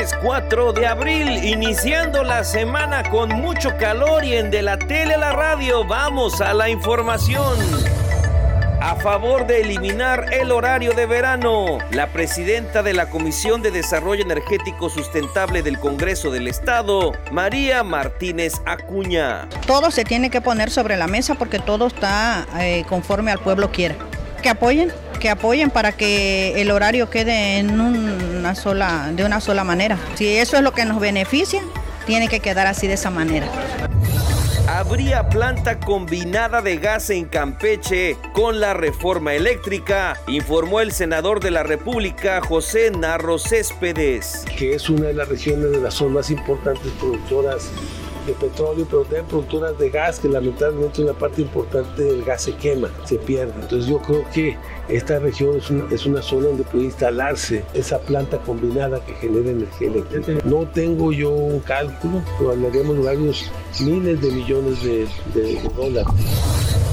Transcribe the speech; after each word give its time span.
Lunes 0.00 0.16
4 0.22 0.72
de 0.72 0.86
abril, 0.86 1.44
iniciando 1.44 2.24
la 2.24 2.42
semana 2.42 3.02
con 3.02 3.28
mucho 3.28 3.76
calor 3.76 4.24
y 4.24 4.32
en 4.32 4.50
de 4.50 4.62
la 4.62 4.78
tele 4.78 5.16
a 5.16 5.18
la 5.18 5.32
radio, 5.32 5.84
vamos 5.84 6.40
a 6.40 6.54
la 6.54 6.70
información. 6.70 7.58
A 8.80 8.96
favor 8.96 9.46
de 9.46 9.60
eliminar 9.60 10.32
el 10.32 10.52
horario 10.52 10.94
de 10.94 11.04
verano, 11.04 11.76
la 11.90 12.06
presidenta 12.14 12.82
de 12.82 12.94
la 12.94 13.10
Comisión 13.10 13.60
de 13.60 13.72
Desarrollo 13.72 14.22
Energético 14.22 14.88
Sustentable 14.88 15.62
del 15.62 15.78
Congreso 15.78 16.30
del 16.30 16.48
Estado, 16.48 17.12
María 17.30 17.82
Martínez 17.82 18.54
Acuña. 18.64 19.50
Todo 19.66 19.90
se 19.90 20.04
tiene 20.04 20.30
que 20.30 20.40
poner 20.40 20.70
sobre 20.70 20.96
la 20.96 21.08
mesa 21.08 21.34
porque 21.34 21.58
todo 21.58 21.88
está 21.88 22.46
eh, 22.58 22.86
conforme 22.88 23.32
al 23.32 23.38
pueblo 23.40 23.70
quiere. 23.70 23.96
Que 24.42 24.48
apoyen, 24.48 24.90
que 25.20 25.30
apoyen 25.30 25.70
para 25.70 25.92
que 25.92 26.60
el 26.60 26.72
horario 26.72 27.10
quede 27.10 27.58
en 27.58 27.80
una 27.80 28.56
sola, 28.56 29.12
de 29.12 29.24
una 29.24 29.40
sola 29.40 29.62
manera. 29.62 29.98
Si 30.16 30.26
eso 30.26 30.56
es 30.56 30.62
lo 30.62 30.72
que 30.72 30.84
nos 30.84 30.98
beneficia, 30.98 31.62
tiene 32.06 32.26
que 32.26 32.40
quedar 32.40 32.66
así 32.66 32.88
de 32.88 32.94
esa 32.94 33.10
manera. 33.10 33.46
Habría 34.66 35.28
planta 35.28 35.80
combinada 35.80 36.62
de 36.62 36.76
gas 36.78 37.10
en 37.10 37.26
Campeche 37.26 38.16
con 38.32 38.60
la 38.60 38.72
reforma 38.72 39.34
eléctrica, 39.34 40.16
informó 40.28 40.80
el 40.80 40.92
senador 40.92 41.40
de 41.40 41.50
la 41.50 41.64
República, 41.64 42.40
José 42.40 42.90
Narro 42.90 43.38
Céspedes. 43.38 44.44
Que 44.56 44.74
es 44.74 44.88
una 44.88 45.08
de 45.08 45.14
las 45.14 45.28
regiones 45.28 45.72
de 45.72 45.80
las 45.80 45.94
zonas 45.94 46.14
más 46.14 46.30
importantes 46.30 46.92
productoras 47.00 47.68
de 48.30 48.34
petróleo, 48.34 48.86
pero 48.88 49.02
también 49.02 49.26
productoras 49.26 49.78
de 49.78 49.90
gas, 49.90 50.18
que 50.20 50.28
lamentablemente 50.28 51.02
una 51.02 51.12
parte 51.12 51.42
importante 51.42 52.02
del 52.02 52.24
gas 52.24 52.42
se 52.42 52.54
quema, 52.54 52.90
se 53.04 53.16
pierde. 53.16 53.52
Entonces 53.60 53.86
yo 53.86 53.98
creo 53.98 54.24
que 54.32 54.56
esta 54.88 55.18
región 55.18 55.56
es 55.56 55.70
una, 55.70 55.92
es 55.92 56.06
una 56.06 56.22
zona 56.22 56.48
donde 56.48 56.64
puede 56.64 56.84
instalarse 56.84 57.64
esa 57.74 57.98
planta 58.00 58.38
combinada 58.38 59.04
que 59.04 59.14
genera 59.14 59.50
energía 59.50 59.88
eléctrica. 59.88 60.32
No 60.44 60.66
tengo 60.68 61.12
yo 61.12 61.30
un 61.30 61.60
cálculo, 61.60 62.22
pero 62.38 62.50
hablaremos 62.52 62.96
de 62.96 63.02
varios 63.02 63.50
miles 63.80 64.20
de 64.20 64.30
millones 64.30 64.82
de, 64.82 65.08
de 65.34 65.60
dólares. 65.76 66.06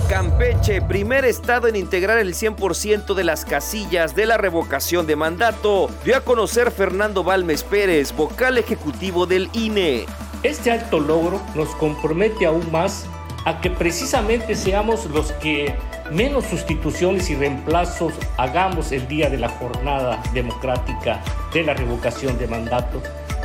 Campeche, 0.09 0.81
primer 0.81 1.25
estado 1.25 1.67
en 1.67 1.75
integrar 1.75 2.17
el 2.17 2.33
100% 2.33 3.13
de 3.13 3.25
las 3.25 3.43
casillas 3.43 4.15
de 4.15 4.25
la 4.25 4.37
revocación 4.37 5.05
de 5.05 5.17
mandato, 5.17 5.89
dio 6.05 6.15
a 6.15 6.21
conocer 6.21 6.71
Fernando 6.71 7.25
Balmes 7.25 7.63
Pérez, 7.63 8.15
vocal 8.15 8.57
ejecutivo 8.57 9.25
del 9.25 9.49
INE. 9.51 10.05
Este 10.43 10.71
alto 10.71 10.99
logro 10.99 11.41
nos 11.55 11.69
compromete 11.69 12.45
aún 12.45 12.71
más 12.71 13.05
a 13.45 13.59
que 13.59 13.71
precisamente 13.71 14.55
seamos 14.55 15.05
los 15.05 15.31
que 15.33 15.75
menos 16.11 16.45
sustituciones 16.45 17.29
y 17.29 17.35
reemplazos 17.35 18.13
hagamos 18.37 18.91
el 18.91 19.07
día 19.07 19.29
de 19.29 19.39
la 19.39 19.49
jornada 19.49 20.21
democrática 20.33 21.23
de 21.53 21.63
la 21.63 21.73
revocación 21.73 22.37
de 22.37 22.47
mandato. 22.47 23.01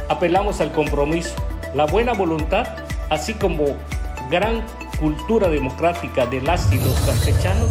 Apelamos 0.08 0.60
al 0.60 0.72
compromiso, 0.72 1.34
la 1.74 1.86
buena 1.86 2.12
voluntad, 2.12 2.66
así 3.08 3.32
como 3.34 3.64
gran 4.30 4.62
cultura 5.00 5.48
democrática 5.48 6.26
de 6.26 6.42
las 6.42 6.70
y 6.72 6.76
los 6.76 7.00
campechanos. 7.00 7.70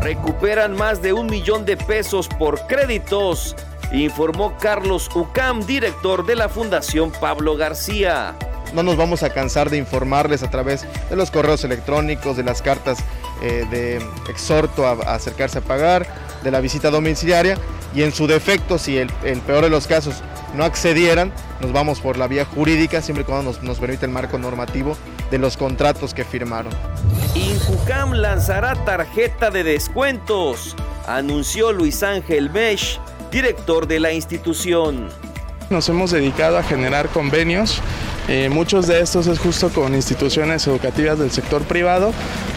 Recuperan 0.00 0.76
más 0.76 1.02
de 1.02 1.12
un 1.12 1.26
millón 1.26 1.64
de 1.64 1.76
pesos 1.76 2.28
por 2.28 2.66
créditos, 2.68 3.56
informó 3.92 4.54
Carlos 4.60 5.10
Ucam, 5.14 5.66
director 5.66 6.24
de 6.24 6.36
la 6.36 6.48
Fundación 6.48 7.10
Pablo 7.10 7.56
García 7.56 8.36
no 8.72 8.82
nos 8.82 8.96
vamos 8.96 9.22
a 9.22 9.30
cansar 9.30 9.70
de 9.70 9.76
informarles 9.76 10.42
a 10.42 10.50
través 10.50 10.86
de 11.08 11.16
los 11.16 11.30
correos 11.30 11.64
electrónicos, 11.64 12.36
de 12.36 12.44
las 12.44 12.62
cartas 12.62 12.98
eh, 13.42 13.66
de 13.70 13.96
exhorto 14.28 14.86
a, 14.86 14.92
acercarse 15.14 15.58
a 15.58 15.62
pagar, 15.62 16.06
de 16.42 16.50
la 16.50 16.60
visita 16.60 16.90
domiciliaria 16.90 17.58
y 17.94 18.02
en 18.02 18.12
su 18.12 18.26
defecto, 18.26 18.78
si 18.78 18.98
el, 18.98 19.08
peor 19.46 19.64
de 19.64 19.70
los 19.70 19.86
casos 19.86 20.22
no 20.54 20.64
accedieran, 20.64 21.32
nos 21.60 21.72
vamos 21.72 22.00
por 22.00 22.16
la 22.16 22.26
vía 22.26 22.44
jurídica, 22.44 23.02
siempre 23.02 23.22
y 23.22 23.24
cuando 23.24 23.50
nos, 23.50 23.62
nos 23.62 23.78
permite 23.78 24.06
el 24.06 24.12
marco 24.12 24.38
normativo 24.38 24.96
de 25.30 25.38
los 25.38 25.56
contratos 25.56 26.14
que 26.14 26.24
firmaron. 26.24 26.72
Injucam 27.34 28.12
lanzará 28.12 28.74
tarjeta 28.84 29.50
de 29.50 29.64
descuentos, 29.64 30.76
anunció 31.06 31.72
Luis 31.72 32.02
Ángel 32.02 32.50
Mesh, 32.50 33.00
director 33.30 33.86
de 33.86 34.00
la 34.00 34.12
institución. 34.12 35.08
Nos 35.68 35.88
hemos 35.88 36.10
dedicado 36.10 36.58
a 36.58 36.62
generar 36.62 37.08
convenios 37.08 37.80
eh, 38.32 38.48
muchos 38.48 38.86
de 38.86 39.00
estos 39.00 39.26
es 39.26 39.40
justo 39.40 39.70
con 39.70 39.92
instituciones 39.92 40.64
educativas 40.68 41.18
del 41.18 41.32
sector 41.32 41.62
privado 41.64 42.12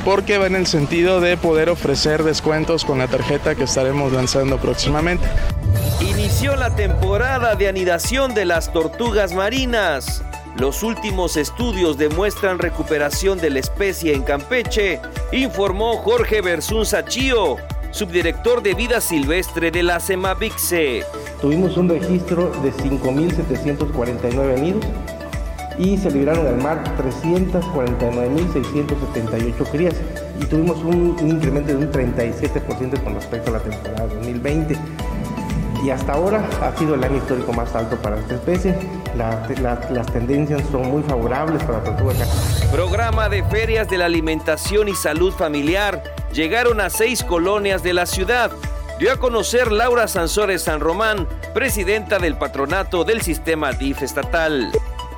porque 0.06 0.38
va 0.38 0.46
en 0.46 0.56
el 0.56 0.68
sentido 0.68 1.20
de 1.20 1.36
poder 1.36 1.72
ofrecer 1.72 2.24
descuentos 2.24 2.86
con 2.86 3.00
la 3.00 3.08
tarjeta 3.08 3.56
que 3.56 3.64
estaremos 3.64 4.14
lanzando 4.14 4.60
próximamente. 4.60 5.26
Inició 6.00 6.56
la 6.56 6.76
temporada 6.76 7.56
de 7.56 7.70
anidación 7.70 8.36
de 8.36 8.46
las 8.46 8.72
tortugas 8.72 9.34
marinas. 9.34 10.24
Los 10.60 10.84
últimos 10.84 11.38
estudios 11.38 11.98
demuestran 11.98 12.60
recuperación 12.60 13.40
de 13.40 13.50
la 13.50 13.58
especie 13.58 14.14
en 14.14 14.22
Campeche, 14.22 15.02
informó 15.32 15.98
Jorge 15.98 16.42
Bersun 16.42 16.86
Sachío, 16.86 17.58
subdirector 17.90 18.62
de 18.62 18.76
vida 18.76 19.02
silvestre 19.02 19.72
de 19.72 19.82
la 19.82 20.00
CEMAVIXE. 20.00 21.04
Tuvimos 21.42 21.78
un 21.78 21.90
registro 21.90 22.52
de 22.62 22.72
5.749 22.72 24.60
nidos 24.60 24.86
y 25.78 25.98
se 25.98 26.10
libraron 26.12 26.46
al 26.48 26.58
mar 26.58 26.84
349.678 26.98 29.72
crías 29.72 29.96
y 30.40 30.46
tuvimos 30.46 30.78
un, 30.84 31.18
incremento 31.22 31.70
de 31.70 31.78
un 31.78 31.90
37% 31.92 33.04
con 33.04 33.16
respecto 33.16 33.50
a 33.50 33.54
la 33.54 33.60
temporada 33.60 34.06
2020. 34.08 34.78
Y 35.84 35.90
hasta 35.90 36.14
ahora 36.14 36.48
ha 36.62 36.78
sido 36.78 36.94
el 36.96 37.04
año 37.04 37.18
histórico 37.18 37.52
más 37.52 37.76
alto 37.76 37.98
para 37.98 38.18
esta 38.18 38.36
especie. 38.36 38.74
las 39.18 40.06
tendencias 40.14 40.62
son 40.72 40.90
muy 40.90 41.04
favorables 41.04 41.62
para 41.64 41.84
tortuga. 41.84 42.14
Programa 42.72 43.28
de 43.28 43.44
ferias 43.44 43.90
de 43.90 43.98
la 43.98 44.06
alimentación 44.06 44.88
y 44.88 44.96
salud 44.96 45.34
familiar 45.34 46.02
llegaron 46.32 46.80
a 46.80 46.90
seis 46.90 47.22
colonias 47.24 47.84
de 47.84 47.92
la 47.94 48.06
ciudad. 48.06 48.50
Dio 48.98 49.12
a 49.12 49.18
conocer 49.18 49.74
Laura 49.74 50.08
Sansores 50.08 50.62
San 50.62 50.80
Román, 50.80 51.28
presidenta 51.54 52.18
del 52.18 52.38
patronato 52.38 53.04
del 53.04 53.22
sistema 53.22 53.74
DIF 53.74 54.04
estatal 54.04 54.72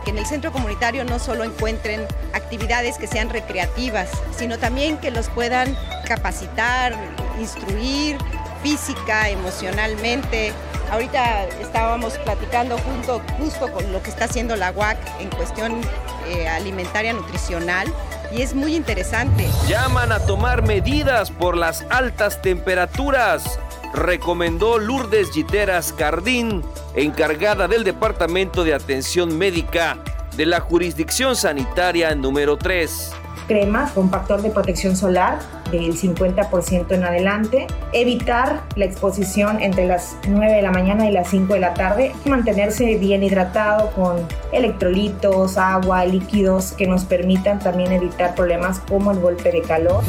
que 0.06 0.12
en 0.12 0.20
el 0.20 0.26
centro 0.26 0.52
comunitario 0.52 1.04
no 1.04 1.20
solo 1.20 1.44
encuentren 1.44 2.06
actividades 2.34 2.98
que 2.98 3.08
sean 3.08 3.30
recreativas, 3.30 4.10
sino 4.38 4.58
también 4.58 4.98
que 4.98 5.12
los 5.12 5.28
puedan 5.30 5.76
capacitar, 6.08 6.96
instruir 7.40 8.18
física, 8.64 9.30
emocionalmente. 9.30 10.54
Ahorita 10.92 11.46
estábamos 11.62 12.18
platicando 12.20 12.78
junto, 12.78 13.22
justo 13.40 13.72
con 13.72 13.92
lo 13.92 14.02
que 14.02 14.10
está 14.10 14.26
haciendo 14.26 14.56
la 14.56 14.72
UAC 14.72 14.98
en 15.20 15.30
cuestión 15.30 15.82
eh, 16.28 16.48
alimentaria 16.48 17.12
nutricional 17.12 17.92
y 18.32 18.42
es 18.42 18.54
muy 18.54 18.76
interesante. 18.76 19.48
Llaman 19.68 20.12
a 20.12 20.20
tomar 20.20 20.62
medidas 20.64 21.32
por 21.32 21.58
las 21.58 21.84
altas 21.90 22.42
temperaturas 22.42 23.60
recomendó 23.96 24.78
Lourdes 24.78 25.32
Giteras 25.32 25.94
Cardín, 25.94 26.64
encargada 26.94 27.68
del 27.68 27.84
Departamento 27.84 28.64
de 28.64 28.74
Atención 28.74 29.38
Médica 29.38 29.98
de 30.38 30.46
la 30.46 30.60
Jurisdicción 30.60 31.36
Sanitaria 31.36 32.14
número 32.14 32.58
3 32.58 33.14
cremas 33.48 33.92
con 33.92 34.10
factor 34.10 34.42
de 34.42 34.50
protección 34.50 34.96
solar 34.96 35.40
del 35.72 35.94
50% 35.98 36.92
en 36.92 37.04
adelante, 37.04 37.68
evitar 37.92 38.62
la 38.76 38.86
exposición 38.86 39.62
entre 39.62 39.88
las 39.88 40.16
9 40.28 40.54
de 40.54 40.62
la 40.62 40.72
mañana 40.72 41.08
y 41.08 41.12
las 41.12 41.30
5 41.30 41.54
de 41.54 41.60
la 41.60 41.74
tarde, 41.74 42.14
mantenerse 42.26 42.98
bien 42.98 43.24
hidratado 43.24 43.92
con 43.92 44.18
electrolitos, 44.52 45.58
agua, 45.58 46.06
líquidos 46.06 46.74
que 46.74 46.88
nos 46.88 47.06
permitan 47.06 47.60
también 47.60 47.92
evitar 47.92 48.36
problemas 48.36 48.80
como 48.80 49.12
el 49.12 49.20
golpe 49.20 49.52
de 49.52 49.62
calor. 49.62 50.04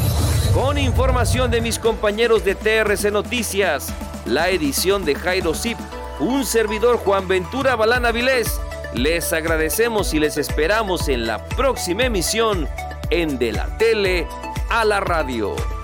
Con 0.57 0.79
información 0.79 1.51
de 1.51 1.61
mis 1.61 1.77
compañeros 1.77 2.43
de 2.43 2.55
TRC 2.55 3.11
Noticias, 3.11 3.93
la 4.25 4.49
edición 4.49 5.05
de 5.05 5.13
Jairo 5.13 5.53
Zip, 5.53 5.77
un 6.19 6.45
servidor 6.45 6.97
Juan 6.97 7.27
Ventura 7.27 7.75
Balana 7.75 8.11
Vilés, 8.11 8.59
les 8.95 9.33
agradecemos 9.33 10.15
y 10.15 10.19
les 10.19 10.35
esperamos 10.35 11.09
en 11.09 11.27
la 11.27 11.47
próxima 11.49 12.05
emisión 12.05 12.67
en 13.11 13.37
De 13.37 13.51
la 13.51 13.77
Tele 13.77 14.27
a 14.71 14.83
la 14.83 14.99
Radio. 14.99 15.76